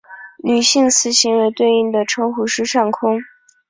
[0.43, 3.21] 女性此行为对应的称呼是上空。